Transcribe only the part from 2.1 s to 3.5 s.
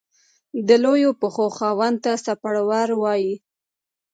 څپړورے وائي۔